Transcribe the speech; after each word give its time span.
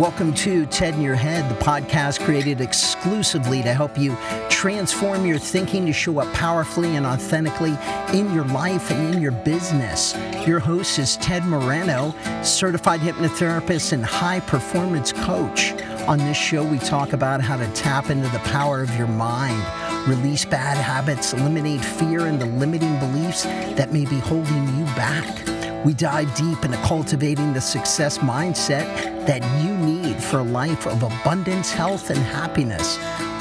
Welcome 0.00 0.34
to 0.34 0.66
TED 0.66 0.94
in 0.94 1.02
Your 1.02 1.14
Head, 1.14 1.48
the 1.48 1.54
podcast 1.54 2.18
created 2.24 2.60
exclusively 2.60 3.62
to 3.62 3.72
help 3.72 3.96
you 3.96 4.16
transform 4.50 5.24
your 5.24 5.38
thinking 5.38 5.86
to 5.86 5.92
show 5.92 6.18
up 6.18 6.34
powerfully 6.34 6.96
and 6.96 7.06
authentically 7.06 7.76
in 8.12 8.34
your 8.34 8.44
life 8.46 8.90
and 8.90 9.14
in 9.14 9.22
your 9.22 9.30
business. 9.30 10.16
Your 10.48 10.58
host 10.58 10.98
is 10.98 11.16
Ted 11.18 11.44
Moreno, 11.44 12.12
certified 12.42 12.98
hypnotherapist 12.98 13.92
and 13.92 14.04
high 14.04 14.40
performance 14.40 15.12
coach. 15.12 15.72
On 16.08 16.18
this 16.18 16.36
show, 16.36 16.64
we 16.64 16.78
talk 16.80 17.12
about 17.12 17.40
how 17.40 17.56
to 17.56 17.66
tap 17.68 18.10
into 18.10 18.28
the 18.30 18.40
power 18.40 18.82
of 18.82 18.98
your 18.98 19.06
mind, 19.06 19.62
release 20.08 20.44
bad 20.44 20.76
habits, 20.76 21.34
eliminate 21.34 21.84
fear 21.84 22.26
and 22.26 22.40
the 22.40 22.46
limiting 22.46 22.98
beliefs 22.98 23.44
that 23.44 23.92
may 23.92 24.06
be 24.06 24.18
holding 24.18 24.76
you 24.76 24.84
back. 24.96 25.53
We 25.84 25.92
dive 25.92 26.34
deep 26.34 26.64
into 26.64 26.78
cultivating 26.78 27.52
the 27.52 27.60
success 27.60 28.16
mindset 28.16 28.86
that 29.26 29.42
you 29.62 29.76
need 29.76 30.16
for 30.16 30.38
a 30.38 30.42
life 30.42 30.86
of 30.86 31.02
abundance, 31.02 31.70
health, 31.70 32.08
and 32.08 32.18
happiness. 32.18 32.98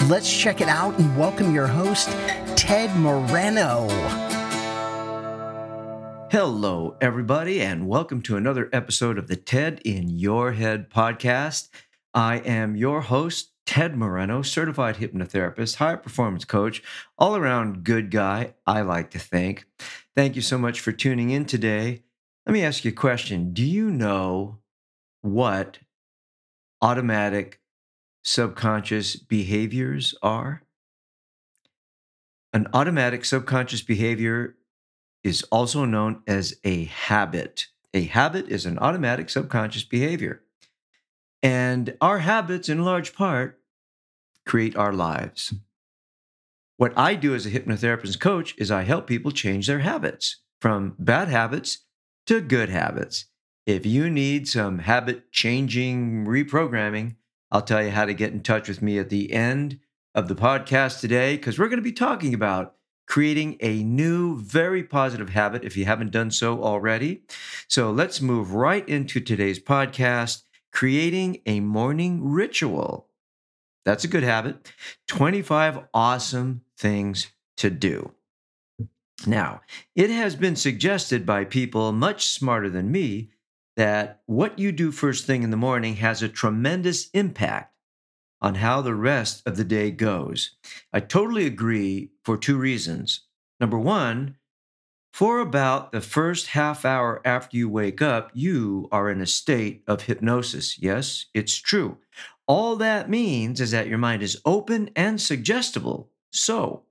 Let's 0.09 0.29
check 0.29 0.59
it 0.59 0.67
out 0.67 0.99
and 0.99 1.17
welcome 1.17 1.55
your 1.55 1.67
host, 1.67 2.09
Ted 2.57 2.93
Moreno. 2.97 3.87
Hello, 6.31 6.97
everybody, 6.99 7.61
and 7.61 7.87
welcome 7.87 8.21
to 8.23 8.35
another 8.35 8.69
episode 8.73 9.17
of 9.17 9.29
the 9.29 9.37
TED 9.37 9.79
in 9.85 10.09
Your 10.09 10.51
Head 10.51 10.89
podcast. 10.89 11.69
I 12.13 12.39
am 12.39 12.75
your 12.75 12.99
host, 12.99 13.51
Ted 13.65 13.95
Moreno, 13.95 14.41
certified 14.41 14.97
hypnotherapist, 14.97 15.75
high 15.75 15.95
performance 15.95 16.43
coach, 16.43 16.83
all 17.17 17.37
around 17.37 17.85
good 17.85 18.11
guy, 18.11 18.55
I 18.67 18.81
like 18.81 19.11
to 19.11 19.19
think. 19.19 19.63
Thank 20.13 20.35
you 20.35 20.41
so 20.41 20.57
much 20.57 20.81
for 20.81 20.91
tuning 20.91 21.29
in 21.29 21.45
today. 21.45 22.01
Let 22.45 22.53
me 22.53 22.63
ask 22.63 22.83
you 22.83 22.91
a 22.91 22.93
question. 22.93 23.53
Do 23.53 23.63
you 23.63 23.89
know 23.89 24.59
what 25.21 25.79
automatic 26.81 27.61
subconscious 28.23 29.15
behaviors 29.15 30.13
are? 30.21 30.63
An 32.51 32.67
automatic 32.73 33.23
subconscious 33.23 33.81
behavior 33.81 34.57
is 35.23 35.43
also 35.43 35.85
known 35.85 36.21
as 36.27 36.59
a 36.65 36.83
habit. 36.85 37.67
A 37.93 38.03
habit 38.03 38.49
is 38.49 38.65
an 38.65 38.77
automatic 38.77 39.29
subconscious 39.29 39.83
behavior. 39.83 40.43
And 41.41 41.95
our 42.01 42.19
habits, 42.19 42.67
in 42.67 42.83
large 42.83 43.15
part, 43.15 43.61
create 44.45 44.75
our 44.75 44.91
lives. 44.91 45.53
What 46.75 46.97
I 46.97 47.15
do 47.15 47.33
as 47.33 47.45
a 47.45 47.51
hypnotherapist 47.51 48.19
coach 48.19 48.53
is 48.57 48.69
I 48.69 48.83
help 48.83 49.07
people 49.07 49.31
change 49.31 49.67
their 49.67 49.79
habits 49.79 50.41
from 50.59 50.95
bad 50.99 51.29
habits 51.29 51.79
to 52.27 52.41
good 52.41 52.69
habits. 52.69 53.25
If 53.65 53.85
you 53.85 54.09
need 54.09 54.47
some 54.47 54.79
habit 54.79 55.31
changing 55.31 56.25
reprogramming, 56.25 57.15
I'll 57.51 57.61
tell 57.61 57.83
you 57.83 57.91
how 57.91 58.05
to 58.05 58.13
get 58.13 58.33
in 58.33 58.41
touch 58.41 58.67
with 58.67 58.81
me 58.81 58.97
at 58.97 59.09
the 59.09 59.31
end 59.31 59.79
of 60.15 60.27
the 60.27 60.35
podcast 60.35 60.99
today 60.99 61.37
because 61.37 61.57
we're 61.57 61.69
going 61.69 61.77
to 61.77 61.83
be 61.83 61.91
talking 61.91 62.33
about 62.33 62.75
creating 63.07 63.57
a 63.59 63.83
new, 63.83 64.39
very 64.39 64.83
positive 64.83 65.29
habit 65.29 65.63
if 65.63 65.77
you 65.77 65.85
haven't 65.85 66.11
done 66.11 66.31
so 66.31 66.63
already. 66.63 67.21
So 67.67 67.91
let's 67.91 68.21
move 68.21 68.53
right 68.53 68.87
into 68.87 69.19
today's 69.19 69.59
podcast 69.59 70.43
creating 70.71 71.41
a 71.45 71.59
morning 71.59 72.23
ritual. 72.23 73.07
That's 73.85 74.03
a 74.03 74.07
good 74.07 74.23
habit. 74.23 74.71
25 75.07 75.79
awesome 75.93 76.61
things 76.77 77.27
to 77.57 77.69
do. 77.69 78.13
Now, 79.25 79.61
it 79.95 80.09
has 80.09 80.35
been 80.35 80.55
suggested 80.55 81.25
by 81.25 81.45
people 81.45 81.91
much 81.91 82.27
smarter 82.27 82.69
than 82.69 82.91
me 82.91 83.31
that 83.75 84.21
what 84.25 84.59
you 84.59 84.71
do 84.71 84.91
first 84.91 85.25
thing 85.25 85.43
in 85.43 85.49
the 85.49 85.57
morning 85.57 85.95
has 85.95 86.21
a 86.21 86.29
tremendous 86.29 87.09
impact 87.11 87.73
on 88.41 88.55
how 88.55 88.81
the 88.81 88.93
rest 88.93 89.41
of 89.47 89.55
the 89.55 89.63
day 89.63 89.89
goes. 89.89 90.55
I 90.91 90.99
totally 90.99 91.45
agree 91.45 92.11
for 92.23 92.37
two 92.37 92.57
reasons. 92.57 93.21
Number 93.59 93.79
one, 93.79 94.35
for 95.13 95.39
about 95.39 95.91
the 95.91 96.01
first 96.01 96.47
half 96.47 96.85
hour 96.85 97.21
after 97.23 97.55
you 97.55 97.69
wake 97.69 98.01
up, 98.01 98.31
you 98.33 98.89
are 98.91 99.09
in 99.09 99.21
a 99.21 99.27
state 99.27 99.83
of 99.87 100.03
hypnosis. 100.03 100.77
Yes, 100.79 101.27
it's 101.33 101.55
true. 101.55 101.99
All 102.47 102.75
that 102.75 103.09
means 103.09 103.61
is 103.61 103.71
that 103.71 103.87
your 103.87 103.99
mind 103.99 104.21
is 104.21 104.41
open 104.43 104.89
and 104.95 105.21
suggestible. 105.21 106.09
So, 106.31 106.83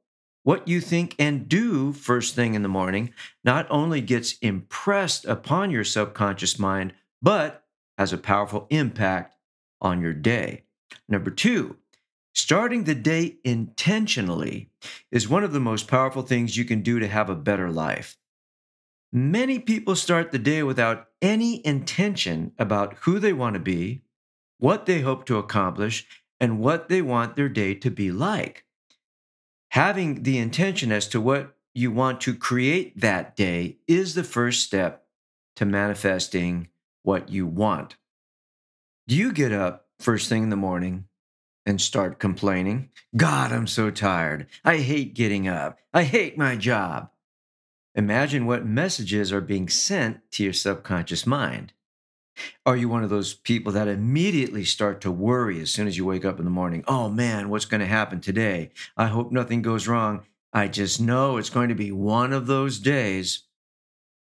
what 0.44 0.66
you 0.66 0.80
think 0.80 1.14
and 1.18 1.48
do 1.48 1.92
first 1.92 2.34
thing 2.34 2.54
in 2.54 2.62
the 2.62 2.68
morning 2.68 3.12
not 3.44 3.66
only 3.70 4.00
gets 4.00 4.38
impressed 4.38 5.24
upon 5.24 5.70
your 5.70 5.84
subconscious 5.84 6.58
mind, 6.58 6.92
but 7.20 7.64
has 7.98 8.12
a 8.12 8.18
powerful 8.18 8.66
impact 8.70 9.36
on 9.80 10.00
your 10.00 10.12
day. 10.12 10.64
Number 11.08 11.30
two, 11.30 11.76
starting 12.34 12.84
the 12.84 12.94
day 12.94 13.36
intentionally 13.44 14.70
is 15.10 15.28
one 15.28 15.44
of 15.44 15.52
the 15.52 15.60
most 15.60 15.88
powerful 15.88 16.22
things 16.22 16.56
you 16.56 16.64
can 16.64 16.82
do 16.82 16.98
to 16.98 17.06
have 17.06 17.30
a 17.30 17.36
better 17.36 17.70
life. 17.70 18.16
Many 19.12 19.58
people 19.58 19.94
start 19.94 20.32
the 20.32 20.38
day 20.38 20.62
without 20.62 21.08
any 21.20 21.64
intention 21.66 22.52
about 22.58 22.94
who 23.02 23.18
they 23.18 23.32
want 23.32 23.54
to 23.54 23.60
be, 23.60 24.02
what 24.58 24.86
they 24.86 25.00
hope 25.00 25.26
to 25.26 25.38
accomplish, 25.38 26.06
and 26.40 26.58
what 26.58 26.88
they 26.88 27.02
want 27.02 27.36
their 27.36 27.48
day 27.48 27.74
to 27.74 27.90
be 27.90 28.10
like 28.10 28.64
having 29.72 30.22
the 30.22 30.36
intention 30.36 30.92
as 30.92 31.08
to 31.08 31.18
what 31.18 31.56
you 31.72 31.90
want 31.90 32.20
to 32.20 32.34
create 32.34 33.00
that 33.00 33.34
day 33.34 33.78
is 33.88 34.14
the 34.14 34.22
first 34.22 34.62
step 34.62 35.06
to 35.56 35.64
manifesting 35.64 36.68
what 37.02 37.30
you 37.30 37.46
want. 37.46 37.96
Do 39.08 39.16
you 39.16 39.32
get 39.32 39.50
up 39.50 39.86
first 39.98 40.28
thing 40.28 40.42
in 40.42 40.50
the 40.50 40.56
morning 40.56 41.06
and 41.64 41.80
start 41.80 42.18
complaining? 42.18 42.90
God, 43.16 43.50
I'm 43.50 43.66
so 43.66 43.90
tired. 43.90 44.46
I 44.62 44.76
hate 44.76 45.14
getting 45.14 45.48
up. 45.48 45.78
I 45.94 46.02
hate 46.02 46.36
my 46.36 46.54
job. 46.54 47.08
Imagine 47.94 48.44
what 48.44 48.66
messages 48.66 49.32
are 49.32 49.40
being 49.40 49.70
sent 49.70 50.20
to 50.32 50.44
your 50.44 50.52
subconscious 50.52 51.26
mind. 51.26 51.72
Are 52.64 52.76
you 52.76 52.88
one 52.88 53.04
of 53.04 53.10
those 53.10 53.34
people 53.34 53.72
that 53.72 53.88
immediately 53.88 54.64
start 54.64 55.00
to 55.02 55.10
worry 55.10 55.60
as 55.60 55.70
soon 55.70 55.86
as 55.86 55.96
you 55.96 56.04
wake 56.04 56.24
up 56.24 56.38
in 56.38 56.44
the 56.44 56.50
morning? 56.50 56.84
Oh 56.86 57.08
man, 57.08 57.48
what's 57.48 57.64
going 57.64 57.80
to 57.80 57.86
happen 57.86 58.20
today? 58.20 58.70
I 58.96 59.06
hope 59.06 59.32
nothing 59.32 59.62
goes 59.62 59.88
wrong. 59.88 60.22
I 60.52 60.68
just 60.68 61.00
know 61.00 61.36
it's 61.36 61.50
going 61.50 61.70
to 61.70 61.74
be 61.74 61.92
one 61.92 62.32
of 62.32 62.46
those 62.46 62.78
days. 62.78 63.44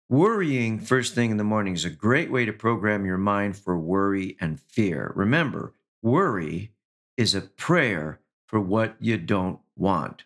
Worrying 0.08 0.78
first 0.78 1.14
thing 1.14 1.30
in 1.30 1.36
the 1.36 1.44
morning 1.44 1.74
is 1.74 1.84
a 1.84 1.90
great 1.90 2.30
way 2.30 2.44
to 2.44 2.52
program 2.52 3.04
your 3.04 3.18
mind 3.18 3.56
for 3.56 3.78
worry 3.78 4.36
and 4.40 4.60
fear. 4.60 5.12
Remember, 5.16 5.74
worry 6.02 6.72
is 7.16 7.34
a 7.34 7.40
prayer 7.40 8.20
for 8.46 8.60
what 8.60 8.96
you 9.00 9.18
don't 9.18 9.58
want. 9.76 10.24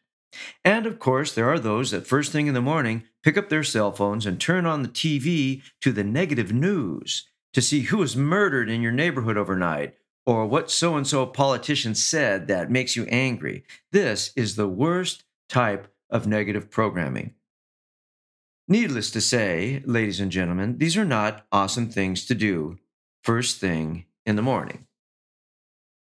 And 0.64 0.87
of 0.87 0.98
course, 0.98 1.34
there 1.34 1.50
are 1.50 1.58
those 1.58 1.91
that 1.91 2.06
first 2.06 2.31
thing 2.31 2.47
in 2.47 2.54
the 2.54 2.60
morning 2.60 3.04
pick 3.22 3.37
up 3.37 3.48
their 3.48 3.64
cell 3.64 3.91
phones 3.91 4.26
and 4.26 4.41
turn 4.41 4.66
on 4.66 4.82
the 4.82 4.88
TV 4.88 5.62
to 5.81 5.92
the 5.92 6.04
negative 6.04 6.52
news 6.52 7.26
to 7.53 7.62
see 7.62 7.81
who 7.83 7.99
was 7.99 8.16
murdered 8.16 8.71
in 8.71 8.83
your 8.83 8.93
neighborhood 8.93 9.37
overnight 9.37 9.94
or 10.27 10.47
what 10.47 10.71
so 10.71 10.97
and 10.97 11.06
so 11.06 11.27
politician 11.27 11.94
said 11.94 12.47
that 12.47 12.71
makes 12.71 12.94
you 12.94 13.05
angry. 13.06 13.65
This 13.91 14.33
is 14.37 14.56
the 14.56 14.69
worst 14.69 15.25
type 15.49 15.88
of 16.09 16.27
negative 16.27 16.71
programming. 16.71 17.34
Needless 18.69 19.11
to 19.12 19.21
say, 19.21 19.83
ladies 19.84 20.21
and 20.21 20.31
gentlemen, 20.31 20.78
these 20.78 20.97
are 20.97 21.05
not 21.05 21.47
awesome 21.50 21.88
things 21.88 22.25
to 22.27 22.34
do 22.34 22.78
first 23.25 23.59
thing 23.59 24.06
in 24.25 24.37
the 24.37 24.43
morning. 24.43 24.87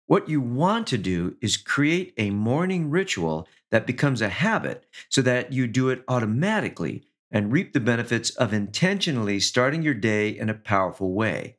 What 0.06 0.28
you 0.28 0.41
want 0.41 0.87
to 0.88 0.99
do 0.99 1.37
is 1.41 1.56
create 1.56 2.12
a 2.16 2.31
morning 2.31 2.91
ritual 2.91 3.49
that 3.71 3.87
becomes 3.87 4.21
a 4.21 4.28
habit 4.28 4.87
so 5.09 5.22
that 5.22 5.53
you 5.53 5.66
do 5.66 5.88
it 5.88 6.05
automatically 6.09 7.05
and 7.34 7.52
reap 7.52 7.72
the 7.72 7.81
benefits 7.81 8.31
of 8.31 8.54
intentionally 8.54 9.40
starting 9.40 9.82
your 9.82 9.92
day 9.92 10.31
in 10.31 10.48
a 10.48 10.54
powerful 10.54 11.12
way. 11.12 11.56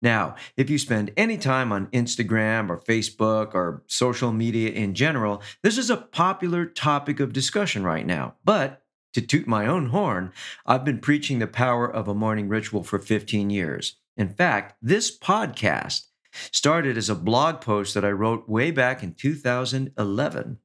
Now, 0.00 0.34
if 0.56 0.68
you 0.68 0.78
spend 0.78 1.12
any 1.16 1.38
time 1.38 1.72
on 1.72 1.86
Instagram 1.88 2.70
or 2.70 2.78
Facebook 2.78 3.54
or 3.54 3.84
social 3.86 4.32
media 4.32 4.70
in 4.70 4.94
general, 4.94 5.42
this 5.62 5.78
is 5.78 5.90
a 5.90 5.96
popular 5.96 6.66
topic 6.66 7.20
of 7.20 7.32
discussion 7.32 7.84
right 7.84 8.06
now. 8.06 8.34
But 8.44 8.82
to 9.12 9.20
toot 9.20 9.46
my 9.46 9.66
own 9.66 9.90
horn, 9.90 10.32
I've 10.66 10.84
been 10.84 10.98
preaching 10.98 11.38
the 11.38 11.46
power 11.46 11.86
of 11.86 12.08
a 12.08 12.14
morning 12.14 12.48
ritual 12.48 12.82
for 12.82 12.98
15 12.98 13.50
years. 13.50 13.96
In 14.16 14.28
fact, 14.28 14.76
this 14.82 15.16
podcast 15.16 16.06
started 16.50 16.96
as 16.96 17.08
a 17.08 17.14
blog 17.14 17.60
post 17.60 17.94
that 17.94 18.04
I 18.04 18.10
wrote 18.10 18.48
way 18.48 18.70
back 18.70 19.02
in 19.02 19.14
2011 19.14 20.58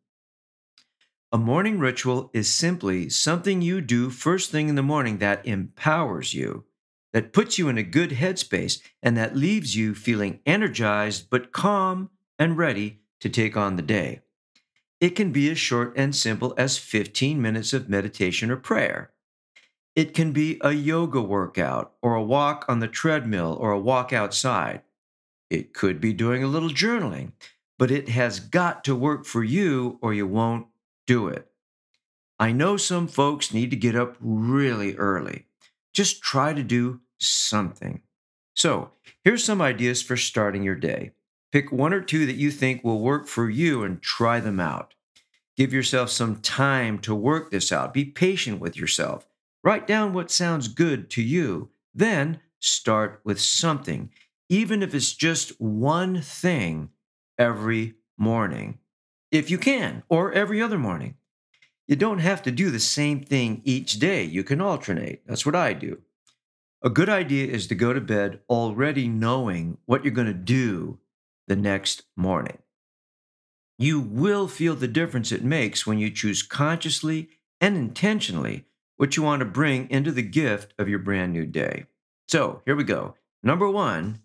a 1.31 1.37
morning 1.37 1.77
ritual 1.77 2.31
is 2.33 2.51
simply 2.51 3.07
something 3.07 3.61
you 3.61 3.81
do 3.81 4.09
first 4.09 4.49
thing 4.49 4.67
in 4.67 4.73
the 4.73 4.81
morning 4.81 5.19
that 5.19 5.45
empowers 5.45 6.33
you, 6.33 6.63
that 7.13 7.33
puts 7.33 7.59
you 7.59 7.69
in 7.69 7.77
a 7.77 7.83
good 7.83 8.11
headspace, 8.11 8.81
and 9.03 9.15
that 9.15 9.35
leaves 9.35 9.75
you 9.75 9.93
feeling 9.93 10.39
energized 10.45 11.29
but 11.29 11.51
calm 11.51 12.09
and 12.39 12.57
ready 12.57 13.01
to 13.19 13.29
take 13.29 13.55
on 13.55 13.75
the 13.75 13.83
day. 13.83 14.21
It 14.99 15.11
can 15.11 15.31
be 15.31 15.51
as 15.51 15.59
short 15.59 15.93
and 15.95 16.15
simple 16.15 16.55
as 16.57 16.79
15 16.79 17.39
minutes 17.39 17.73
of 17.73 17.89
meditation 17.89 18.49
or 18.49 18.57
prayer. 18.57 19.11
It 19.95 20.15
can 20.15 20.31
be 20.31 20.57
a 20.61 20.71
yoga 20.71 21.21
workout 21.21 21.93
or 22.01 22.15
a 22.15 22.23
walk 22.23 22.65
on 22.67 22.79
the 22.79 22.87
treadmill 22.87 23.55
or 23.59 23.71
a 23.71 23.79
walk 23.79 24.11
outside. 24.11 24.81
It 25.49 25.73
could 25.73 26.01
be 26.01 26.13
doing 26.13 26.43
a 26.43 26.47
little 26.47 26.69
journaling, 26.69 27.33
but 27.77 27.91
it 27.91 28.09
has 28.09 28.39
got 28.39 28.83
to 28.85 28.95
work 28.95 29.25
for 29.25 29.43
you 29.43 29.99
or 30.01 30.13
you 30.13 30.25
won't 30.25 30.65
do 31.09 31.27
it. 31.27 31.47
I 32.39 32.51
know 32.51 32.77
some 32.77 33.07
folks 33.07 33.51
need 33.51 33.71
to 33.71 33.75
get 33.75 33.95
up 33.95 34.15
really 34.19 34.95
early. 34.95 35.47
Just 35.91 36.21
try 36.21 36.53
to 36.53 36.61
do 36.61 36.99
something. 37.17 38.03
So, 38.55 38.91
here's 39.23 39.43
some 39.43 39.59
ideas 39.59 40.03
for 40.03 40.15
starting 40.15 40.61
your 40.61 40.75
day. 40.75 41.13
Pick 41.51 41.71
one 41.71 41.93
or 41.93 42.01
two 42.01 42.27
that 42.27 42.35
you 42.35 42.51
think 42.51 42.83
will 42.83 42.99
work 42.99 43.27
for 43.27 43.49
you 43.49 43.83
and 43.83 44.03
try 44.03 44.39
them 44.39 44.59
out. 44.59 44.93
Give 45.57 45.73
yourself 45.73 46.11
some 46.11 46.35
time 46.41 46.99
to 46.99 47.15
work 47.15 47.49
this 47.49 47.71
out. 47.71 47.91
Be 47.91 48.05
patient 48.05 48.59
with 48.59 48.77
yourself. 48.77 49.25
Write 49.63 49.87
down 49.87 50.13
what 50.13 50.29
sounds 50.29 50.67
good 50.67 51.09
to 51.09 51.23
you. 51.23 51.69
Then 51.91 52.39
start 52.59 53.19
with 53.23 53.41
something, 53.41 54.11
even 54.47 54.83
if 54.83 54.93
it's 54.93 55.13
just 55.13 55.59
one 55.59 56.21
thing 56.21 56.89
every 57.39 57.95
morning, 58.15 58.78
if 59.31 59.49
you 59.51 59.57
can, 59.57 60.03
or 60.09 60.31
every 60.31 60.61
other 60.61 60.77
morning. 60.77 61.15
You 61.87 61.95
don't 61.95 62.19
have 62.19 62.43
to 62.43 62.51
do 62.51 62.69
the 62.69 62.79
same 62.79 63.23
thing 63.23 63.61
each 63.63 63.99
day. 63.99 64.23
You 64.23 64.43
can 64.43 64.61
alternate. 64.61 65.23
That's 65.25 65.45
what 65.45 65.55
I 65.55 65.73
do. 65.73 66.01
A 66.83 66.89
good 66.89 67.09
idea 67.09 67.47
is 67.47 67.67
to 67.67 67.75
go 67.75 67.93
to 67.93 67.99
bed 67.99 68.39
already 68.49 69.07
knowing 69.07 69.77
what 69.85 70.03
you're 70.03 70.13
going 70.13 70.27
to 70.27 70.33
do 70.33 70.99
the 71.47 71.55
next 71.55 72.03
morning. 72.15 72.59
You 73.77 73.99
will 73.99 74.47
feel 74.47 74.75
the 74.75 74.87
difference 74.87 75.31
it 75.31 75.43
makes 75.43 75.87
when 75.87 75.97
you 75.99 76.11
choose 76.11 76.43
consciously 76.43 77.29
and 77.59 77.75
intentionally 77.75 78.65
what 78.97 79.17
you 79.17 79.23
want 79.23 79.39
to 79.39 79.45
bring 79.45 79.89
into 79.89 80.11
the 80.11 80.21
gift 80.21 80.73
of 80.77 80.89
your 80.89 80.99
brand 80.99 81.33
new 81.33 81.45
day. 81.45 81.85
So 82.27 82.61
here 82.65 82.75
we 82.75 82.83
go. 82.83 83.15
Number 83.41 83.69
one, 83.69 84.19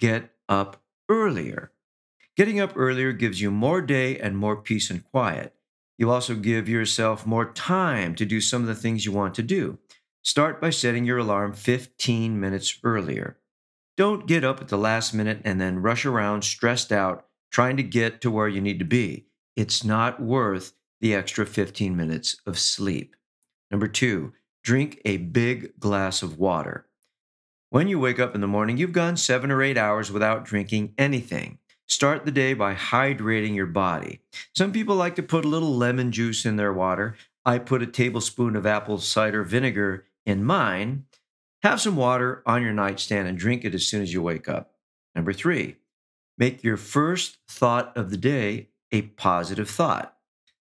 get 0.00 0.30
up 0.48 0.82
earlier. 1.08 1.70
Getting 2.36 2.58
up 2.58 2.72
earlier 2.74 3.12
gives 3.12 3.40
you 3.40 3.50
more 3.50 3.80
day 3.80 4.18
and 4.18 4.36
more 4.36 4.56
peace 4.56 4.90
and 4.90 5.04
quiet. 5.04 5.54
You 5.96 6.10
also 6.10 6.34
give 6.34 6.68
yourself 6.68 7.26
more 7.26 7.52
time 7.52 8.16
to 8.16 8.24
do 8.24 8.40
some 8.40 8.62
of 8.62 8.68
the 8.68 8.74
things 8.74 9.06
you 9.06 9.12
want 9.12 9.34
to 9.36 9.42
do. 9.42 9.78
Start 10.22 10.60
by 10.60 10.70
setting 10.70 11.04
your 11.04 11.18
alarm 11.18 11.52
15 11.52 12.40
minutes 12.40 12.78
earlier. 12.82 13.38
Don't 13.96 14.26
get 14.26 14.42
up 14.42 14.60
at 14.60 14.68
the 14.68 14.78
last 14.78 15.14
minute 15.14 15.40
and 15.44 15.60
then 15.60 15.82
rush 15.82 16.04
around 16.04 16.42
stressed 16.42 16.90
out 16.90 17.26
trying 17.52 17.76
to 17.76 17.84
get 17.84 18.20
to 18.20 18.32
where 18.32 18.48
you 18.48 18.60
need 18.60 18.80
to 18.80 18.84
be. 18.84 19.26
It's 19.54 19.84
not 19.84 20.20
worth 20.20 20.72
the 21.00 21.14
extra 21.14 21.46
15 21.46 21.96
minutes 21.96 22.36
of 22.46 22.58
sleep. 22.58 23.14
Number 23.70 23.86
two, 23.86 24.32
drink 24.64 25.00
a 25.04 25.18
big 25.18 25.78
glass 25.78 26.22
of 26.22 26.38
water. 26.38 26.88
When 27.70 27.86
you 27.86 28.00
wake 28.00 28.18
up 28.18 28.34
in 28.34 28.40
the 28.40 28.48
morning, 28.48 28.76
you've 28.76 28.92
gone 28.92 29.16
seven 29.16 29.52
or 29.52 29.62
eight 29.62 29.78
hours 29.78 30.10
without 30.10 30.44
drinking 30.44 30.94
anything. 30.98 31.58
Start 31.86 32.24
the 32.24 32.32
day 32.32 32.54
by 32.54 32.74
hydrating 32.74 33.54
your 33.54 33.66
body. 33.66 34.20
Some 34.54 34.72
people 34.72 34.96
like 34.96 35.16
to 35.16 35.22
put 35.22 35.44
a 35.44 35.48
little 35.48 35.74
lemon 35.74 36.12
juice 36.12 36.46
in 36.46 36.56
their 36.56 36.72
water. 36.72 37.16
I 37.44 37.58
put 37.58 37.82
a 37.82 37.86
tablespoon 37.86 38.56
of 38.56 38.66
apple 38.66 38.98
cider 38.98 39.42
vinegar 39.42 40.06
in 40.24 40.44
mine. 40.44 41.04
Have 41.62 41.80
some 41.80 41.96
water 41.96 42.42
on 42.46 42.62
your 42.62 42.72
nightstand 42.72 43.28
and 43.28 43.38
drink 43.38 43.64
it 43.64 43.74
as 43.74 43.86
soon 43.86 44.02
as 44.02 44.12
you 44.12 44.22
wake 44.22 44.48
up. 44.48 44.72
Number 45.14 45.32
three, 45.32 45.76
make 46.38 46.64
your 46.64 46.76
first 46.76 47.38
thought 47.48 47.96
of 47.96 48.10
the 48.10 48.16
day 48.16 48.68
a 48.90 49.02
positive 49.02 49.68
thought. 49.68 50.16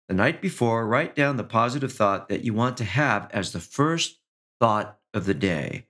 The 0.09 0.13
night 0.13 0.41
before, 0.41 0.85
write 0.85 1.15
down 1.15 1.37
the 1.37 1.43
positive 1.43 1.93
thought 1.93 2.27
that 2.27 2.43
you 2.43 2.53
want 2.53 2.77
to 2.77 2.83
have 2.83 3.29
as 3.31 3.51
the 3.53 3.59
first 3.59 4.19
thought 4.59 4.99
of 5.13 5.25
the 5.25 5.33
day. 5.33 5.87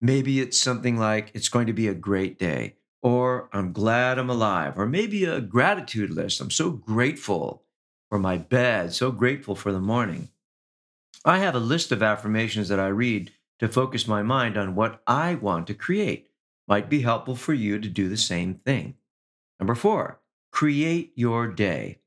Maybe 0.00 0.40
it's 0.40 0.60
something 0.60 0.96
like, 0.96 1.32
it's 1.34 1.48
going 1.48 1.66
to 1.66 1.72
be 1.72 1.88
a 1.88 1.94
great 1.94 2.38
day, 2.38 2.76
or 3.02 3.48
I'm 3.52 3.72
glad 3.72 4.18
I'm 4.18 4.30
alive, 4.30 4.78
or 4.78 4.86
maybe 4.86 5.24
a 5.24 5.40
gratitude 5.40 6.10
list. 6.10 6.40
I'm 6.40 6.50
so 6.50 6.70
grateful 6.70 7.62
for 8.08 8.18
my 8.18 8.36
bed, 8.36 8.92
so 8.92 9.10
grateful 9.10 9.54
for 9.54 9.72
the 9.72 9.80
morning. 9.80 10.28
I 11.24 11.38
have 11.38 11.54
a 11.54 11.60
list 11.60 11.92
of 11.92 12.02
affirmations 12.02 12.68
that 12.68 12.80
I 12.80 12.88
read 12.88 13.32
to 13.58 13.68
focus 13.68 14.06
my 14.06 14.22
mind 14.22 14.56
on 14.56 14.74
what 14.74 15.02
I 15.06 15.34
want 15.34 15.66
to 15.66 15.74
create. 15.74 16.30
Might 16.66 16.88
be 16.88 17.02
helpful 17.02 17.36
for 17.36 17.52
you 17.52 17.78
to 17.78 17.88
do 17.88 18.08
the 18.08 18.16
same 18.16 18.54
thing. 18.54 18.94
Number 19.58 19.74
four, 19.74 20.20
create 20.50 21.12
your 21.14 21.46
day. 21.48 21.98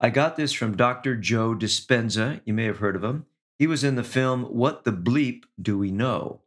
I 0.00 0.10
got 0.10 0.36
this 0.36 0.52
from 0.52 0.76
Dr. 0.76 1.16
Joe 1.16 1.54
Dispenza. 1.54 2.40
You 2.44 2.54
may 2.54 2.64
have 2.64 2.78
heard 2.78 2.96
of 2.96 3.04
him. 3.04 3.26
He 3.58 3.66
was 3.66 3.84
in 3.84 3.96
the 3.96 4.04
film 4.04 4.44
What 4.44 4.84
the 4.84 4.92
Bleep 4.92 5.44
Do 5.60 5.76
We 5.76 5.90
Know? 5.90 6.40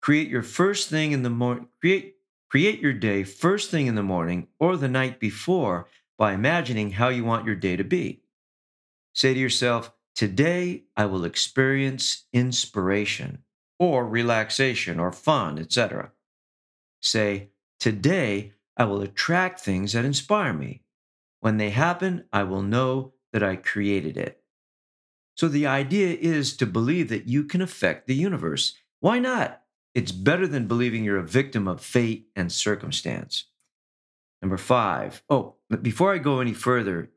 Create 0.00 0.28
your 0.28 0.42
first 0.42 0.88
thing 0.88 1.10
in 1.12 1.22
the 1.22 1.30
morning, 1.30 1.68
create, 1.80 2.15
create 2.56 2.80
your 2.80 2.94
day 2.94 3.22
first 3.22 3.70
thing 3.70 3.86
in 3.86 3.96
the 3.96 4.02
morning 4.02 4.48
or 4.58 4.78
the 4.78 4.88
night 4.88 5.20
before 5.20 5.86
by 6.16 6.32
imagining 6.32 6.92
how 6.92 7.10
you 7.10 7.22
want 7.22 7.44
your 7.44 7.54
day 7.54 7.76
to 7.76 7.84
be. 7.84 8.22
Say 9.12 9.34
to 9.34 9.38
yourself, 9.38 9.92
Today 10.14 10.84
I 10.96 11.04
will 11.04 11.26
experience 11.26 12.24
inspiration 12.32 13.42
or 13.78 14.08
relaxation 14.08 14.98
or 14.98 15.12
fun, 15.12 15.58
etc. 15.58 16.12
Say, 17.02 17.50
Today 17.78 18.54
I 18.74 18.84
will 18.84 19.02
attract 19.02 19.60
things 19.60 19.92
that 19.92 20.06
inspire 20.06 20.54
me. 20.54 20.80
When 21.40 21.58
they 21.58 21.68
happen, 21.68 22.24
I 22.32 22.44
will 22.44 22.62
know 22.62 23.12
that 23.34 23.42
I 23.42 23.56
created 23.56 24.16
it. 24.16 24.40
So 25.36 25.48
the 25.48 25.66
idea 25.66 26.16
is 26.18 26.56
to 26.56 26.64
believe 26.64 27.10
that 27.10 27.28
you 27.28 27.44
can 27.44 27.60
affect 27.60 28.06
the 28.06 28.14
universe. 28.14 28.78
Why 29.00 29.18
not? 29.18 29.60
It's 29.96 30.12
better 30.12 30.46
than 30.46 30.66
believing 30.66 31.04
you're 31.04 31.16
a 31.16 31.26
victim 31.26 31.66
of 31.66 31.80
fate 31.80 32.28
and 32.36 32.52
circumstance. 32.52 33.44
Number 34.42 34.58
five. 34.58 35.22
Oh, 35.30 35.54
before 35.80 36.12
I 36.12 36.18
go 36.18 36.40
any 36.40 36.52
further, 36.52 37.08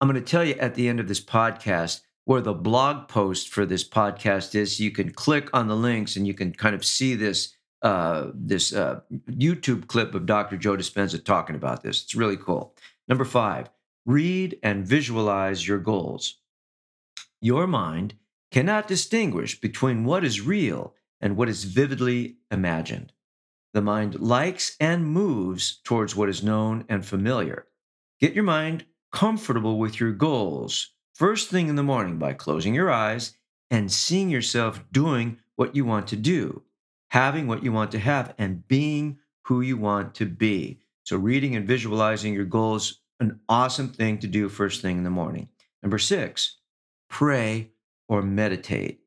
I'm 0.00 0.08
going 0.08 0.18
to 0.18 0.26
tell 0.26 0.42
you 0.42 0.54
at 0.54 0.76
the 0.76 0.88
end 0.88 0.98
of 0.98 1.08
this 1.08 1.20
podcast 1.20 2.00
where 2.24 2.40
the 2.40 2.54
blog 2.54 3.08
post 3.08 3.50
for 3.50 3.66
this 3.66 3.86
podcast 3.86 4.54
is. 4.54 4.80
you 4.80 4.90
can 4.90 5.10
click 5.10 5.50
on 5.52 5.68
the 5.68 5.76
links 5.76 6.16
and 6.16 6.26
you 6.26 6.32
can 6.32 6.54
kind 6.54 6.74
of 6.74 6.86
see 6.86 7.14
this 7.14 7.54
uh, 7.82 8.30
this 8.32 8.72
uh, 8.72 9.00
YouTube 9.28 9.86
clip 9.86 10.14
of 10.14 10.24
Dr. 10.24 10.56
Joe 10.56 10.78
Dispenza 10.78 11.22
talking 11.22 11.54
about 11.54 11.82
this. 11.82 12.02
It's 12.02 12.14
really 12.14 12.38
cool. 12.38 12.74
Number 13.08 13.26
five, 13.26 13.68
read 14.06 14.58
and 14.62 14.86
visualize 14.86 15.68
your 15.68 15.78
goals. 15.78 16.36
Your 17.42 17.66
mind 17.66 18.14
cannot 18.50 18.88
distinguish 18.88 19.60
between 19.60 20.06
what 20.06 20.24
is 20.24 20.40
real 20.40 20.94
and 21.20 21.36
what 21.36 21.48
is 21.48 21.64
vividly 21.64 22.36
imagined. 22.50 23.12
The 23.72 23.82
mind 23.82 24.20
likes 24.20 24.76
and 24.80 25.06
moves 25.06 25.80
towards 25.84 26.16
what 26.16 26.28
is 26.28 26.42
known 26.42 26.84
and 26.88 27.04
familiar. 27.04 27.66
Get 28.18 28.34
your 28.34 28.44
mind 28.44 28.84
comfortable 29.12 29.78
with 29.78 30.00
your 30.00 30.12
goals 30.12 30.90
first 31.20 31.50
thing 31.50 31.68
in 31.68 31.76
the 31.76 31.82
morning 31.82 32.16
by 32.16 32.32
closing 32.32 32.74
your 32.74 32.90
eyes 32.90 33.34
and 33.70 33.92
seeing 33.92 34.30
yourself 34.30 34.82
doing 34.90 35.38
what 35.54 35.76
you 35.76 35.84
want 35.84 36.06
to 36.08 36.16
do, 36.16 36.62
having 37.10 37.46
what 37.46 37.62
you 37.62 37.70
want 37.70 37.90
to 37.92 37.98
have, 37.98 38.34
and 38.38 38.66
being 38.66 39.18
who 39.42 39.60
you 39.60 39.76
want 39.76 40.14
to 40.14 40.24
be. 40.24 40.80
So, 41.04 41.18
reading 41.18 41.54
and 41.56 41.66
visualizing 41.66 42.32
your 42.32 42.46
goals, 42.46 43.00
an 43.20 43.38
awesome 43.50 43.90
thing 43.90 44.16
to 44.20 44.26
do 44.26 44.48
first 44.48 44.80
thing 44.80 44.96
in 44.96 45.04
the 45.04 45.10
morning. 45.10 45.50
Number 45.82 45.98
six, 45.98 46.56
pray 47.10 47.72
or 48.08 48.22
meditate. 48.22 49.00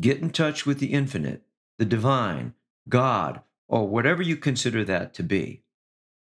Get 0.00 0.20
in 0.20 0.30
touch 0.30 0.66
with 0.66 0.78
the 0.78 0.92
infinite, 0.92 1.42
the 1.78 1.84
divine, 1.84 2.54
God, 2.88 3.40
or 3.68 3.88
whatever 3.88 4.22
you 4.22 4.36
consider 4.36 4.84
that 4.84 5.14
to 5.14 5.22
be. 5.22 5.62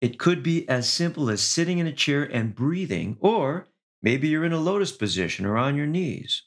It 0.01 0.19
could 0.19 0.43
be 0.43 0.67
as 0.69 0.89
simple 0.89 1.29
as 1.29 1.41
sitting 1.41 1.79
in 1.79 1.87
a 1.87 1.93
chair 1.93 2.23
and 2.23 2.53
breathing, 2.53 3.17
or 3.19 3.67
Maybe 4.01 4.27
you're 4.27 4.45
in 4.45 4.53
a 4.53 4.59
lotus 4.59 4.91
position 4.91 5.45
or 5.45 5.57
on 5.57 5.75
your 5.75 5.87
knees. 5.87 6.43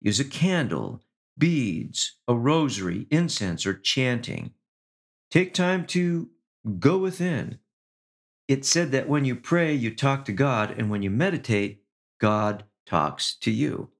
Use 0.00 0.20
a 0.20 0.24
candle, 0.24 1.02
beads, 1.36 2.16
a 2.26 2.34
rosary, 2.34 3.06
incense, 3.10 3.66
or 3.66 3.74
chanting. 3.74 4.52
Take 5.30 5.52
time 5.52 5.86
to 5.86 6.30
go 6.78 6.98
within. 6.98 7.58
It's 8.48 8.68
said 8.68 8.92
that 8.92 9.08
when 9.08 9.24
you 9.24 9.36
pray, 9.36 9.74
you 9.74 9.94
talk 9.94 10.24
to 10.24 10.32
God, 10.32 10.70
and 10.70 10.90
when 10.90 11.02
you 11.02 11.10
meditate, 11.10 11.82
God 12.20 12.64
talks 12.86 13.34
to 13.36 13.50
you. 13.50 13.90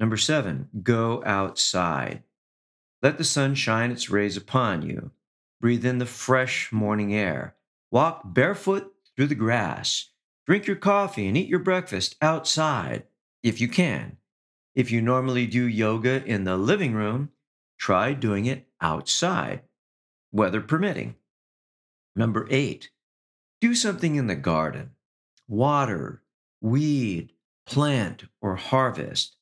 Number 0.00 0.16
seven, 0.16 0.68
go 0.82 1.22
outside. 1.24 2.22
Let 3.02 3.18
the 3.18 3.24
sun 3.24 3.54
shine 3.54 3.90
its 3.90 4.10
rays 4.10 4.36
upon 4.36 4.82
you. 4.82 5.12
Breathe 5.60 5.84
in 5.84 5.98
the 5.98 6.06
fresh 6.06 6.72
morning 6.72 7.14
air. 7.14 7.54
Walk 7.90 8.22
barefoot 8.24 8.92
through 9.14 9.28
the 9.28 9.34
grass. 9.34 10.10
Drink 10.46 10.66
your 10.66 10.76
coffee 10.76 11.26
and 11.28 11.36
eat 11.36 11.48
your 11.48 11.58
breakfast 11.58 12.16
outside 12.20 13.04
if 13.42 13.60
you 13.60 13.68
can. 13.68 14.16
If 14.74 14.90
you 14.90 15.00
normally 15.00 15.46
do 15.46 15.64
yoga 15.64 16.24
in 16.24 16.44
the 16.44 16.56
living 16.56 16.94
room, 16.94 17.30
try 17.78 18.12
doing 18.12 18.46
it 18.46 18.66
outside, 18.80 19.62
weather 20.32 20.60
permitting. 20.60 21.14
Number 22.16 22.46
eight, 22.50 22.90
do 23.60 23.74
something 23.74 24.16
in 24.16 24.26
the 24.26 24.34
garden. 24.34 24.90
Water, 25.46 26.22
weed, 26.60 27.32
plant, 27.66 28.24
or 28.40 28.56
harvest. 28.56 29.36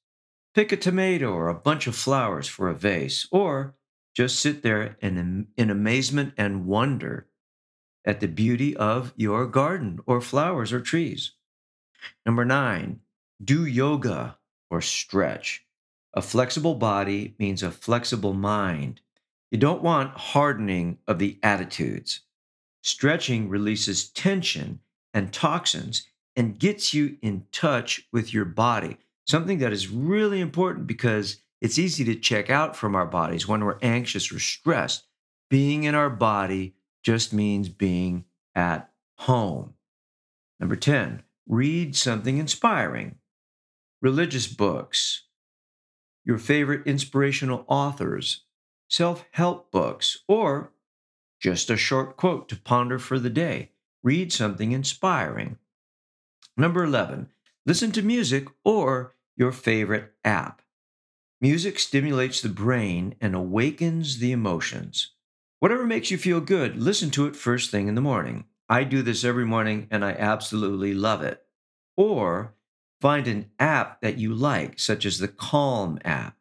Pick 0.55 0.73
a 0.73 0.77
tomato 0.77 1.33
or 1.33 1.49
a 1.49 1.55
bunch 1.55 1.87
of 1.87 1.97
flowers 1.97 2.47
for 2.47 2.69
a 2.69 2.75
vase, 2.75 3.27
or 3.31 3.75
just 4.15 4.39
sit 4.39 4.63
there 4.63 4.97
in, 5.01 5.47
in 5.57 5.71
amazement 5.71 6.35
and 6.37 6.67
wonder 6.67 7.27
at 8.05 8.21
the 8.21 8.29
beauty 8.29 8.77
of 8.77 9.15
your 9.17 9.47
garden 9.47 10.01
or 10.07 10.21
flowers 10.21 10.73
or 10.73 10.81
trees. 10.81 11.33
Number 12.27 12.45
nine, 12.45 13.01
do 13.43 13.65
yoga 13.65 14.37
or 14.71 14.81
stretch. 14.81 15.65
A 16.15 16.21
flexible 16.21 16.75
body 16.75 17.35
means 17.39 17.63
a 17.63 17.71
flexible 17.71 18.35
mind. 18.35 19.01
You 19.51 19.59
don't 19.59 19.83
want 19.83 20.17
hardening 20.17 20.99
of 21.07 21.19
the 21.19 21.39
attitudes. 21.43 22.21
Stretching 22.83 23.49
releases 23.49 24.09
tension 24.11 24.81
and 25.15 25.33
toxins 25.33 26.07
and 26.37 26.59
gets 26.59 26.93
you 26.93 27.17
in 27.23 27.47
touch 27.53 28.07
with 28.13 28.35
your 28.35 28.45
body, 28.45 28.99
something 29.27 29.59
that 29.59 29.73
is 29.73 29.89
really 29.89 30.41
important 30.41 30.87
because 30.87 31.39
it's 31.61 31.79
easy 31.79 32.05
to 32.05 32.15
check 32.15 32.51
out 32.51 32.75
from 32.77 32.95
our 32.95 33.07
bodies 33.07 33.47
when 33.47 33.65
we're 33.65 33.79
anxious 33.83 34.33
or 34.33 34.39
stressed. 34.39 35.07
Being 35.49 35.85
in 35.85 35.95
our 35.95 36.11
body 36.11 36.75
just 37.03 37.33
means 37.33 37.69
being 37.69 38.25
at 38.55 38.91
home. 39.17 39.75
Number 40.59 40.77
10, 40.77 41.23
read 41.47 41.95
something 41.95 42.39
inspiring. 42.39 43.17
Religious 44.01 44.47
books, 44.47 45.25
your 46.25 46.39
favorite 46.39 46.87
inspirational 46.87 47.65
authors, 47.69 48.45
self 48.89 49.25
help 49.33 49.71
books, 49.71 50.19
or 50.27 50.73
just 51.41 51.71
a 51.71 51.77
short 51.77 52.17
quote 52.17 52.49
to 52.49 52.57
ponder 52.57 52.99
for 52.99 53.19
the 53.19 53.31
day. 53.31 53.71
Read 54.03 54.33
something 54.33 54.73
inspiring. 54.73 55.59
Number 56.57 56.85
11, 56.85 57.29
listen 57.67 57.93
to 57.93 58.03
music 58.03 58.49
or 58.65 59.15
your 59.37 59.53
favorite 59.53 60.13
app. 60.25 60.63
Music 61.41 61.79
stimulates 61.79 62.41
the 62.41 62.49
brain 62.49 63.15
and 63.21 63.35
awakens 63.35 64.19
the 64.19 64.33
emotions. 64.33 65.13
Whatever 65.61 65.87
makes 65.87 66.11
you 66.11 66.19
feel 66.19 66.41
good, 66.41 66.77
listen 66.77 67.11
to 67.11 67.27
it 67.27 67.37
first 67.37 67.71
thing 67.71 67.89
in 67.89 67.95
the 67.95 68.01
morning. 68.01 68.45
I 68.69 68.85
do 68.85 69.03
this 69.03 69.25
every 69.25 69.45
morning 69.45 69.87
and 69.91 70.05
I 70.05 70.13
absolutely 70.13 70.95
love 70.95 71.23
it. 71.23 71.43
Or 71.97 72.55
find 73.01 73.27
an 73.29 73.51
app 73.59 74.01
that 74.01 74.19
you 74.19 74.35
like, 74.35 74.79
such 74.79 75.05
as 75.05 75.19
the 75.19 75.29
Calm 75.29 75.99
app, 76.05 76.37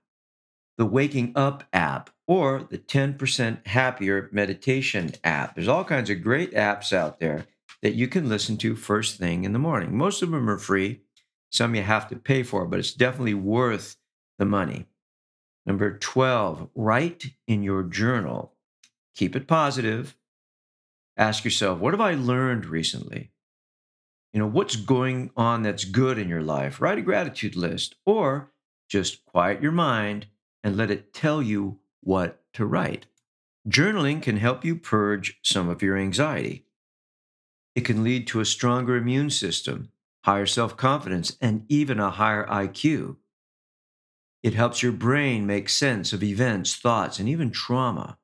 the 0.77 0.85
Waking 0.85 1.33
Up 1.35 1.63
app, 1.73 2.11
or 2.27 2.63
the 2.69 2.77
10% 2.77 3.67
Happier 3.67 4.29
meditation 4.31 5.11
app. 5.23 5.55
There's 5.55 5.67
all 5.67 5.83
kinds 5.83 6.09
of 6.09 6.23
great 6.23 6.53
apps 6.53 6.93
out 6.93 7.19
there 7.19 7.47
that 7.81 7.95
you 7.95 8.07
can 8.07 8.29
listen 8.29 8.57
to 8.57 8.75
first 8.75 9.17
thing 9.17 9.43
in 9.43 9.53
the 9.53 9.59
morning. 9.59 9.97
Most 9.97 10.21
of 10.21 10.31
them 10.31 10.49
are 10.49 10.57
free, 10.57 11.01
some 11.51 11.75
you 11.75 11.83
have 11.83 12.07
to 12.09 12.15
pay 12.15 12.41
for, 12.41 12.65
but 12.65 12.79
it's 12.79 12.93
definitely 12.93 13.35
worth 13.35 13.97
the 14.39 14.45
money. 14.45 14.87
Number 15.65 15.97
12, 15.97 16.69
write 16.73 17.25
in 17.47 17.61
your 17.61 17.83
journal. 17.83 18.53
Keep 19.15 19.35
it 19.35 19.47
positive. 19.47 20.15
Ask 21.17 21.43
yourself, 21.43 21.79
what 21.79 21.93
have 21.93 22.01
I 22.01 22.15
learned 22.15 22.65
recently? 22.65 23.31
You 24.33 24.39
know, 24.39 24.47
what's 24.47 24.77
going 24.77 25.29
on 25.35 25.61
that's 25.61 25.83
good 25.83 26.17
in 26.17 26.29
your 26.29 26.41
life? 26.41 26.81
Write 26.81 26.97
a 26.97 27.03
gratitude 27.03 27.55
list 27.55 27.95
or 28.05 28.51
just 28.89 29.25
quiet 29.25 29.61
your 29.61 29.73
mind 29.73 30.27
and 30.63 30.77
let 30.77 30.89
it 30.89 31.13
tell 31.13 31.41
you 31.43 31.79
what 31.99 32.41
to 32.53 32.65
write. 32.65 33.07
Journaling 33.67 34.21
can 34.21 34.37
help 34.37 34.63
you 34.63 34.75
purge 34.75 35.37
some 35.43 35.69
of 35.69 35.81
your 35.83 35.97
anxiety. 35.97 36.65
It 37.75 37.81
can 37.81 38.03
lead 38.03 38.25
to 38.27 38.39
a 38.39 38.45
stronger 38.45 38.95
immune 38.95 39.29
system, 39.29 39.89
higher 40.23 40.45
self 40.45 40.77
confidence, 40.77 41.35
and 41.41 41.65
even 41.69 41.99
a 41.99 42.11
higher 42.11 42.45
IQ. 42.47 43.17
It 44.43 44.53
helps 44.53 44.81
your 44.81 44.91
brain 44.91 45.45
make 45.45 45.69
sense 45.69 46.13
of 46.13 46.23
events, 46.23 46.75
thoughts, 46.75 47.19
and 47.19 47.29
even 47.29 47.51
trauma. 47.51 48.17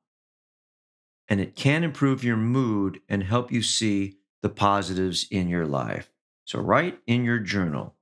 And 1.28 1.40
it 1.40 1.54
can 1.54 1.84
improve 1.84 2.24
your 2.24 2.36
mood 2.36 3.00
and 3.08 3.22
help 3.22 3.52
you 3.52 3.62
see 3.62 4.16
the 4.42 4.48
positives 4.48 5.26
in 5.30 5.48
your 5.48 5.66
life. 5.66 6.10
So, 6.44 6.58
write 6.60 6.98
in 7.06 7.24
your 7.24 7.38
journal. 7.38 7.94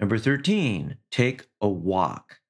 Number 0.00 0.18
13, 0.18 0.96
take 1.10 1.46
a 1.60 1.68
walk. 1.68 2.40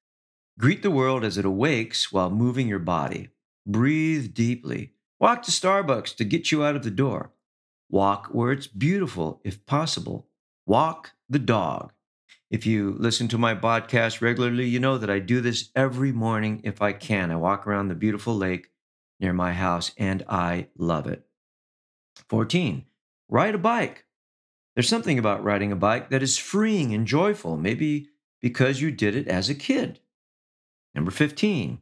Greet 0.59 0.83
the 0.83 0.91
world 0.91 1.23
as 1.23 1.37
it 1.37 1.45
awakes 1.45 2.11
while 2.11 2.31
moving 2.31 2.67
your 2.67 2.79
body. 2.79 3.29
Breathe 3.67 4.33
deeply. 4.33 4.93
Walk 5.21 5.43
to 5.43 5.51
Starbucks 5.51 6.17
to 6.17 6.25
get 6.25 6.51
you 6.51 6.65
out 6.65 6.77
of 6.77 6.83
the 6.83 6.91
door. 6.91 7.33
Walk 7.89 8.29
where 8.29 8.53
it's 8.53 8.67
beautiful, 8.67 9.41
if 9.45 9.65
possible. 9.67 10.29
Walk 10.67 11.13
the 11.29 11.39
dog. 11.39 11.93
If 12.51 12.67
you 12.67 12.97
listen 12.99 13.29
to 13.29 13.39
my 13.39 13.55
podcast 13.55 14.21
regularly, 14.21 14.67
you 14.67 14.81
know 14.81 14.99
that 14.99 15.09
I 15.09 15.21
do 15.21 15.41
this 15.41 15.71
every 15.77 16.11
morning 16.11 16.61
if 16.65 16.83
I 16.83 16.93
can. 16.93 17.31
I 17.31 17.37
walk 17.37 17.69
around 17.69 17.87
the 17.87 17.95
beautiful 17.95 18.37
lake 18.37 18.71
near 19.21 19.33
my 19.33 19.53
house 19.53 19.93
and 19.97 20.25
I 20.29 20.67
love 20.77 21.07
it. 21.07 21.25
14. 22.29 22.85
Ride 23.29 23.55
a 23.55 23.59
bike. 23.59 24.07
There's 24.75 24.89
something 24.89 25.21
about 25.21 25.45
riding 25.45 25.71
a 25.71 25.77
bike 25.77 26.11
that 26.11 26.23
is 26.23 26.37
freeing 26.37 26.93
and 26.93 27.07
joyful, 27.07 27.57
maybe 27.57 28.09
because 28.43 28.81
you 28.81 28.91
did 28.91 29.15
it 29.15 29.29
as 29.29 29.49
a 29.49 29.55
kid. 29.55 30.01
Number 30.97 31.13
15. 31.13 31.81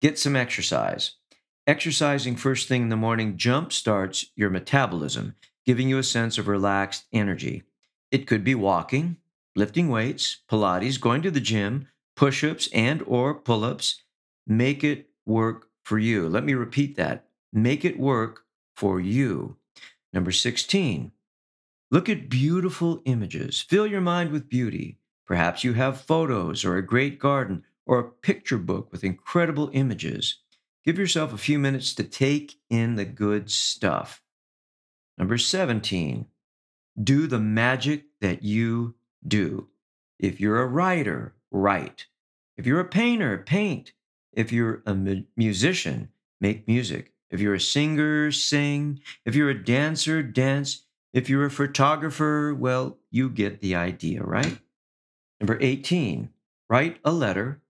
Get 0.00 0.18
some 0.18 0.36
exercise. 0.36 1.16
Exercising 1.66 2.36
first 2.36 2.66
thing 2.66 2.82
in 2.82 2.88
the 2.88 2.96
morning 2.96 3.36
jump 3.36 3.74
starts 3.74 4.24
your 4.34 4.48
metabolism, 4.48 5.34
giving 5.66 5.90
you 5.90 5.98
a 5.98 6.02
sense 6.02 6.38
of 6.38 6.48
relaxed 6.48 7.04
energy. 7.12 7.64
It 8.12 8.26
could 8.26 8.44
be 8.44 8.54
walking, 8.54 9.16
lifting 9.56 9.88
weights, 9.88 10.42
Pilates, 10.48 11.00
going 11.00 11.22
to 11.22 11.30
the 11.30 11.40
gym, 11.40 11.88
push-ups 12.14 12.68
and 12.74 13.02
or 13.06 13.34
pull-ups. 13.34 14.02
Make 14.46 14.84
it 14.84 15.08
work 15.24 15.68
for 15.82 15.98
you. 15.98 16.28
Let 16.28 16.44
me 16.44 16.52
repeat 16.52 16.96
that. 16.96 17.24
Make 17.54 17.86
it 17.86 17.98
work 17.98 18.42
for 18.76 19.00
you. 19.00 19.56
Number 20.12 20.30
16. 20.30 21.12
Look 21.90 22.10
at 22.10 22.28
beautiful 22.28 23.00
images. 23.06 23.62
Fill 23.62 23.86
your 23.86 24.02
mind 24.02 24.30
with 24.30 24.50
beauty. 24.50 24.98
Perhaps 25.26 25.64
you 25.64 25.72
have 25.72 26.02
photos 26.02 26.66
or 26.66 26.76
a 26.76 26.86
great 26.86 27.18
garden 27.18 27.64
or 27.86 27.98
a 27.98 28.10
picture 28.10 28.58
book 28.58 28.92
with 28.92 29.04
incredible 29.04 29.70
images. 29.72 30.38
Give 30.84 30.98
yourself 30.98 31.32
a 31.32 31.38
few 31.38 31.58
minutes 31.58 31.94
to 31.94 32.04
take 32.04 32.58
in 32.68 32.96
the 32.96 33.06
good 33.06 33.50
stuff. 33.50 34.20
Number 35.16 35.38
17. 35.38 36.26
Do 37.00 37.26
the 37.26 37.40
magic 37.40 38.04
that 38.20 38.42
you 38.42 38.94
do. 39.26 39.68
If 40.18 40.40
you're 40.40 40.60
a 40.60 40.66
writer, 40.66 41.34
write. 41.50 42.06
If 42.56 42.66
you're 42.66 42.80
a 42.80 42.84
painter, 42.84 43.38
paint. 43.38 43.92
If 44.32 44.52
you're 44.52 44.82
a 44.86 44.94
mu- 44.94 45.24
musician, 45.36 46.08
make 46.40 46.66
music. 46.68 47.12
If 47.30 47.40
you're 47.40 47.54
a 47.54 47.60
singer, 47.60 48.30
sing. 48.30 49.00
If 49.24 49.34
you're 49.34 49.50
a 49.50 49.64
dancer, 49.64 50.22
dance. 50.22 50.84
If 51.12 51.28
you're 51.28 51.46
a 51.46 51.50
photographer, 51.50 52.54
well, 52.54 52.98
you 53.10 53.28
get 53.28 53.60
the 53.60 53.74
idea, 53.74 54.22
right? 54.22 54.58
Number 55.40 55.58
18, 55.60 56.30
write 56.70 56.98
a 57.04 57.12
letter, 57.12 57.60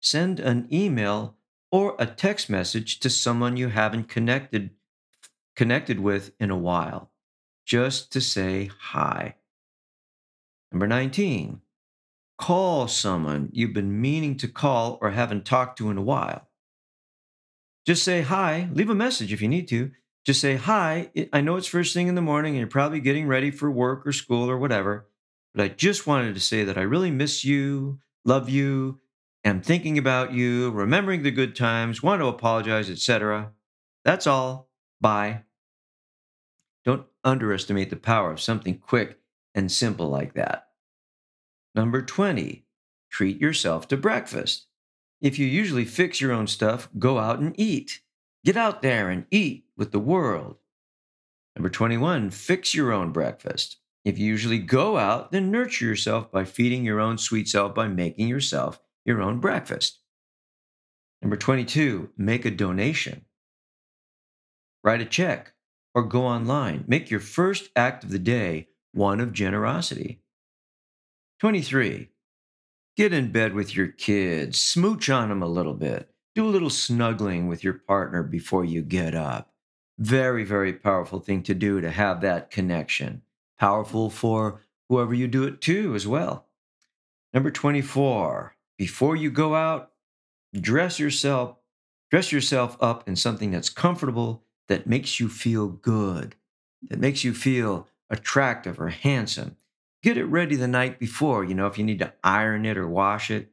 send 0.00 0.40
an 0.40 0.68
email 0.72 1.36
or 1.70 1.94
a 1.98 2.06
text 2.06 2.50
message 2.50 3.00
to 3.00 3.10
someone 3.10 3.56
you 3.56 3.68
haven't 3.68 4.08
connected 4.08 4.70
connected 5.54 5.98
with 6.00 6.32
in 6.38 6.50
a 6.50 6.56
while, 6.56 7.10
just 7.66 8.12
to 8.12 8.20
say 8.20 8.70
hi. 8.78 9.34
Number 10.72 10.86
19, 10.86 11.60
call 12.38 12.88
someone 12.88 13.50
you've 13.52 13.74
been 13.74 14.00
meaning 14.00 14.36
to 14.38 14.48
call 14.48 14.98
or 15.02 15.10
haven't 15.10 15.44
talked 15.44 15.76
to 15.78 15.90
in 15.90 15.98
a 15.98 16.02
while. 16.02 16.48
Just 17.86 18.02
say 18.02 18.22
hi, 18.22 18.70
leave 18.72 18.90
a 18.90 18.94
message 18.94 19.32
if 19.32 19.42
you 19.42 19.48
need 19.48 19.68
to. 19.68 19.90
Just 20.26 20.40
say, 20.40 20.56
Hi, 20.56 21.12
I 21.32 21.40
know 21.40 21.54
it's 21.54 21.68
first 21.68 21.94
thing 21.94 22.08
in 22.08 22.16
the 22.16 22.20
morning 22.20 22.54
and 22.54 22.58
you're 22.58 22.66
probably 22.66 22.98
getting 22.98 23.28
ready 23.28 23.52
for 23.52 23.70
work 23.70 24.04
or 24.04 24.12
school 24.12 24.50
or 24.50 24.58
whatever, 24.58 25.06
but 25.54 25.62
I 25.62 25.68
just 25.68 26.04
wanted 26.04 26.34
to 26.34 26.40
say 26.40 26.64
that 26.64 26.76
I 26.76 26.82
really 26.82 27.12
miss 27.12 27.44
you, 27.44 28.00
love 28.24 28.48
you, 28.48 28.98
am 29.44 29.62
thinking 29.62 29.98
about 29.98 30.32
you, 30.32 30.72
remembering 30.72 31.22
the 31.22 31.30
good 31.30 31.54
times, 31.54 32.02
want 32.02 32.20
to 32.22 32.26
apologize, 32.26 32.90
etc. 32.90 33.52
That's 34.04 34.26
all. 34.26 34.68
Bye. 35.00 35.45
Underestimate 37.26 37.90
the 37.90 37.96
power 37.96 38.30
of 38.30 38.40
something 38.40 38.78
quick 38.78 39.18
and 39.52 39.70
simple 39.70 40.08
like 40.08 40.34
that. 40.34 40.68
Number 41.74 42.00
20, 42.00 42.64
treat 43.10 43.40
yourself 43.40 43.88
to 43.88 43.96
breakfast. 43.96 44.66
If 45.20 45.36
you 45.36 45.44
usually 45.44 45.84
fix 45.84 46.20
your 46.20 46.30
own 46.30 46.46
stuff, 46.46 46.88
go 47.00 47.18
out 47.18 47.40
and 47.40 47.52
eat. 47.58 48.00
Get 48.44 48.56
out 48.56 48.80
there 48.80 49.10
and 49.10 49.26
eat 49.32 49.64
with 49.76 49.90
the 49.90 49.98
world. 49.98 50.58
Number 51.56 51.68
21, 51.68 52.30
fix 52.30 52.76
your 52.76 52.92
own 52.92 53.10
breakfast. 53.10 53.78
If 54.04 54.20
you 54.20 54.26
usually 54.26 54.60
go 54.60 54.96
out, 54.96 55.32
then 55.32 55.50
nurture 55.50 55.84
yourself 55.84 56.30
by 56.30 56.44
feeding 56.44 56.84
your 56.84 57.00
own 57.00 57.18
sweet 57.18 57.48
self 57.48 57.74
by 57.74 57.88
making 57.88 58.28
yourself 58.28 58.78
your 59.04 59.20
own 59.20 59.40
breakfast. 59.40 59.98
Number 61.20 61.36
22, 61.36 62.10
make 62.16 62.44
a 62.44 62.52
donation. 62.52 63.24
Write 64.84 65.00
a 65.00 65.04
check 65.04 65.54
or 65.96 66.02
go 66.02 66.26
online. 66.26 66.84
Make 66.86 67.10
your 67.10 67.20
first 67.20 67.70
act 67.74 68.04
of 68.04 68.10
the 68.10 68.18
day 68.18 68.68
one 68.92 69.18
of 69.18 69.32
generosity. 69.32 70.20
23. 71.40 72.10
Get 72.96 73.14
in 73.14 73.32
bed 73.32 73.54
with 73.54 73.74
your 73.74 73.88
kids, 73.88 74.58
smooch 74.58 75.08
on 75.08 75.30
them 75.30 75.42
a 75.42 75.48
little 75.48 75.74
bit, 75.74 76.10
do 76.34 76.46
a 76.46 76.50
little 76.50 76.70
snuggling 76.70 77.48
with 77.48 77.64
your 77.64 77.72
partner 77.72 78.22
before 78.22 78.64
you 78.64 78.82
get 78.82 79.14
up. 79.14 79.54
Very, 79.98 80.44
very 80.44 80.74
powerful 80.74 81.18
thing 81.18 81.42
to 81.44 81.54
do 81.54 81.80
to 81.80 81.90
have 81.90 82.20
that 82.20 82.50
connection. 82.50 83.22
Powerful 83.58 84.10
for 84.10 84.60
whoever 84.90 85.14
you 85.14 85.26
do 85.26 85.44
it 85.44 85.62
to 85.62 85.94
as 85.94 86.06
well. 86.06 86.46
Number 87.32 87.50
24, 87.50 88.54
before 88.76 89.16
you 89.16 89.30
go 89.30 89.54
out, 89.54 89.92
dress 90.54 91.00
yourself 91.00 91.56
dress 92.10 92.30
yourself 92.30 92.76
up 92.80 93.08
in 93.08 93.16
something 93.16 93.50
that's 93.50 93.68
comfortable 93.68 94.45
that 94.68 94.86
makes 94.86 95.20
you 95.20 95.28
feel 95.28 95.68
good, 95.68 96.34
that 96.88 96.98
makes 96.98 97.24
you 97.24 97.32
feel 97.32 97.88
attractive 98.10 98.80
or 98.80 98.88
handsome. 98.88 99.56
Get 100.02 100.16
it 100.16 100.24
ready 100.24 100.56
the 100.56 100.68
night 100.68 100.98
before, 100.98 101.44
you 101.44 101.54
know, 101.54 101.66
if 101.66 101.78
you 101.78 101.84
need 101.84 101.98
to 101.98 102.12
iron 102.22 102.64
it 102.64 102.76
or 102.76 102.86
wash 102.86 103.30
it. 103.30 103.50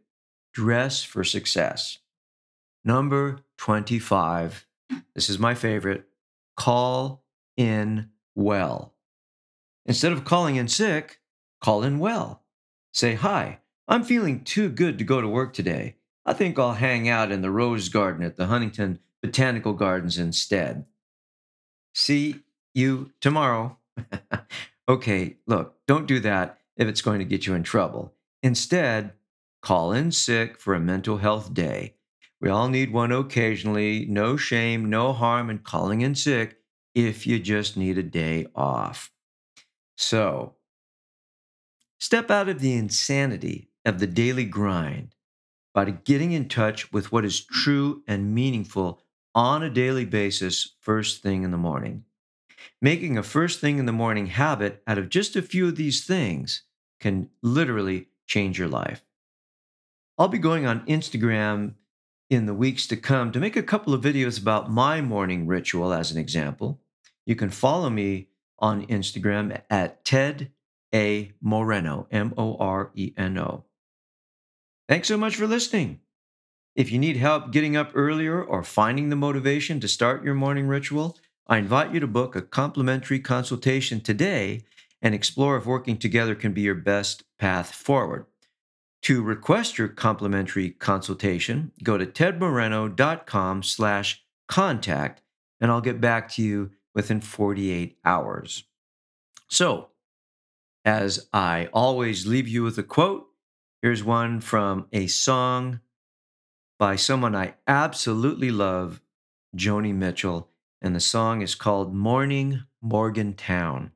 Dress 0.54 1.04
for 1.04 1.24
success. 1.24 1.98
Number 2.86 3.40
25. 3.58 4.68
This 5.16 5.30
is 5.30 5.40
my 5.40 5.56
favorite. 5.56 6.06
Call 6.56 7.24
in 7.58 8.10
well. 8.36 8.94
Instead 9.86 10.12
of 10.12 10.26
calling 10.26 10.56
in 10.56 10.68
sick, 10.68 11.20
call 11.60 11.84
in 11.84 11.98
well. 11.98 12.44
Say, 12.94 13.16
Hi, 13.16 13.60
I'm 13.88 14.04
feeling 14.04 14.44
too 14.44 14.70
good 14.70 14.98
to 14.98 15.04
go 15.04 15.22
to 15.22 15.28
work 15.28 15.54
today. 15.54 15.96
I 16.26 16.34
think 16.34 16.58
I'll 16.58 16.74
hang 16.74 17.10
out 17.10 17.32
in 17.32 17.42
the 17.42 17.52
Rose 17.52 17.90
Garden 17.90 18.24
at 18.24 18.38
the 18.38 18.46
Huntington 18.46 19.00
Botanical 19.22 19.74
Gardens 19.74 20.18
instead. 20.18 20.86
See 21.94 22.42
you 22.74 23.12
tomorrow. 23.22 23.78
okay, 24.90 25.38
look, 25.46 25.76
don't 25.88 26.08
do 26.08 26.20
that 26.22 26.58
if 26.76 26.88
it's 26.88 27.02
going 27.02 27.20
to 27.20 27.26
get 27.26 27.46
you 27.46 27.54
in 27.54 27.64
trouble. 27.64 28.14
Instead, 28.42 29.14
call 29.62 29.92
in 29.92 30.12
sick 30.12 30.60
for 30.60 30.74
a 30.74 30.80
mental 30.80 31.18
health 31.18 31.54
day. 31.54 31.96
We 32.42 32.50
all 32.50 32.68
need 32.68 32.92
one 32.92 33.12
occasionally. 33.12 34.06
No 34.10 34.36
shame, 34.36 34.90
no 34.90 35.14
harm 35.14 35.50
in 35.50 35.60
calling 35.60 36.02
in 36.02 36.16
sick 36.16 36.58
if 36.94 37.26
you 37.26 37.40
just 37.40 37.78
need 37.78 37.98
a 37.98 38.04
day 38.04 38.48
off. 38.56 39.12
So, 39.96 40.56
step 42.00 42.30
out 42.30 42.50
of 42.50 42.60
the 42.60 42.74
insanity 42.74 43.70
of 43.86 44.00
the 44.00 44.08
daily 44.08 44.46
grind 44.46 45.16
by 45.74 45.90
getting 45.90 46.32
in 46.34 46.48
touch 46.48 46.92
with 46.92 47.12
what 47.12 47.26
is 47.26 47.44
true 47.44 48.04
and 48.08 48.34
meaningful 48.34 49.02
on 49.36 49.64
a 49.64 49.70
daily 49.70 50.06
basis 50.06 50.76
first 50.80 51.22
thing 51.22 51.44
in 51.44 51.52
the 51.52 51.58
morning. 51.58 52.06
Making 52.82 53.18
a 53.18 53.24
first 53.24 53.60
thing 53.60 53.80
in 53.80 53.86
the 53.86 53.92
morning 53.92 54.28
habit 54.28 54.82
out 54.88 54.98
of 54.98 55.10
just 55.10 55.36
a 55.36 55.42
few 55.42 55.68
of 55.68 55.76
these 55.76 56.06
things 56.06 56.64
can 57.00 57.30
literally 57.42 58.08
change 58.28 58.60
your 58.60 58.68
life. 58.68 59.04
I'll 60.18 60.28
be 60.28 60.38
going 60.38 60.66
on 60.66 60.86
Instagram 60.86 61.76
in 62.30 62.46
the 62.46 62.54
weeks 62.54 62.88
to 62.88 62.96
come 62.96 63.32
to 63.32 63.40
make 63.40 63.56
a 63.56 63.64
couple 63.64 63.94
of 63.94 64.02
videos 64.02 64.40
about 64.40 64.72
my 64.72 65.02
morning 65.02 65.48
ritual 65.48 65.94
as 65.94 66.12
an 66.12 66.18
example. 66.18 66.80
You 67.26 67.36
can 67.36 67.50
follow 67.50 67.90
me 67.90 68.28
on 68.60 68.86
Instagram 68.88 69.62
at 69.70 70.06
Ted 70.06 70.52
A. 70.94 71.32
Moreno, 71.42 72.08
M 72.12 72.34
O 72.38 72.58
R 72.58 72.92
E 72.96 73.14
N 73.18 73.38
O. 73.38 73.66
Thanks 74.88 75.08
so 75.08 75.18
much 75.18 75.36
for 75.36 75.48
listening. 75.48 76.00
If 76.76 76.92
you 76.92 76.98
need 76.98 77.18
help 77.18 77.52
getting 77.52 77.78
up 77.78 77.92
earlier 77.94 78.44
or 78.44 78.64
finding 78.64 79.10
the 79.10 79.16
motivation 79.16 79.80
to 79.80 79.88
start 79.88 80.24
your 80.24 80.34
morning 80.34 80.68
ritual, 80.68 81.18
I 81.46 81.58
invite 81.58 81.94
you 81.94 82.00
to 82.00 82.08
book 82.08 82.36
a 82.36 82.42
complimentary 82.42 83.20
consultation 83.20 84.02
today 84.02 84.64
and 85.00 85.14
explore 85.14 85.56
if 85.58 85.68
working 85.68 85.98
together 85.98 86.34
can 86.34 86.52
be 86.52 86.62
your 86.62 86.74
best 86.74 87.26
path 87.38 87.72
forward. 87.72 88.26
To 89.04 89.22
request 89.22 89.78
your 89.78 89.88
complimentary 89.88 90.72
consultation, 90.72 91.74
go 91.84 91.98
to 91.98 92.08
tedmoreno.com 92.08 93.62
slash 93.62 94.24
contact, 94.48 95.22
and 95.62 95.70
I'll 95.70 95.82
get 95.82 96.02
back 96.02 96.30
to 96.30 96.42
you 96.42 96.72
within 96.96 97.22
48 97.22 98.00
hours. 98.04 98.64
So, 99.48 99.90
as 100.86 101.28
I 101.32 101.70
always 101.72 102.26
leave 102.26 102.48
you 102.48 102.64
with 102.64 102.80
a 102.80 102.84
quote, 102.84 103.28
here's 103.84 104.04
one 104.04 104.40
from 104.40 104.88
a 104.92 105.06
song 105.06 105.82
by 106.84 106.98
someone 106.98 107.34
I 107.34 107.54
absolutely 107.66 108.52
love, 108.52 109.00
Joni 109.56 109.96
Mitchell, 109.96 110.50
and 110.82 110.94
the 110.94 111.00
song 111.00 111.42
is 111.42 111.56
called 111.56 111.96
Morning 111.96 112.64
Morgantown. 112.82 113.94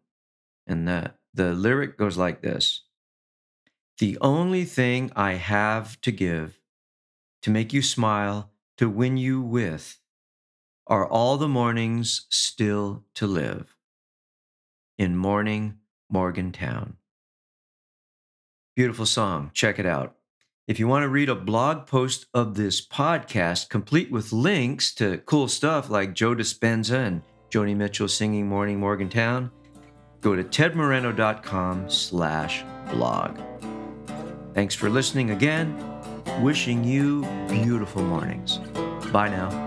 And 0.65 0.87
the, 0.87 1.11
the 1.33 1.53
lyric 1.53 1.97
goes 1.97 2.15
like 2.15 2.41
this 2.41 2.85
the 3.97 4.17
only 4.21 4.63
thing 4.63 5.11
I 5.17 5.33
have 5.33 5.99
to 5.99 6.13
give, 6.13 6.61
to 7.41 7.49
make 7.49 7.73
you 7.73 7.81
smile, 7.81 8.51
to 8.77 8.87
win 8.87 9.17
you 9.17 9.41
with, 9.41 9.99
are 10.87 11.05
all 11.05 11.35
the 11.35 11.49
mornings 11.49 12.25
still 12.29 13.03
to 13.15 13.27
live 13.27 13.75
in 14.97 15.17
morning 15.17 15.79
Morgantown. 16.09 16.95
Beautiful 18.77 19.05
song. 19.05 19.51
Check 19.53 19.77
it 19.77 19.85
out. 19.85 20.16
If 20.67 20.79
you 20.79 20.87
want 20.89 21.03
to 21.03 21.07
read 21.07 21.29
a 21.29 21.35
blog 21.35 21.87
post 21.87 22.25
of 22.33 22.55
this 22.55 22.85
podcast, 22.85 23.69
complete 23.69 24.11
with 24.11 24.33
links 24.33 24.93
to 24.95 25.19
cool 25.19 25.47
stuff 25.47 25.89
like 25.89 26.13
Joe 26.13 26.35
Dispenza 26.35 27.07
and 27.07 27.21
Joni 27.49 27.73
Mitchell 27.73 28.09
singing 28.09 28.49
Morning 28.49 28.77
Morgantown, 28.77 29.49
go 30.19 30.35
to 30.35 30.43
tedmoreno.com 30.43 31.89
slash 31.89 32.65
blog. 32.91 33.39
Thanks 34.53 34.75
for 34.75 34.89
listening 34.89 35.31
again. 35.31 35.81
Wishing 36.41 36.83
you 36.83 37.21
beautiful 37.47 38.03
mornings. 38.03 38.57
Bye 39.13 39.29
now. 39.29 39.66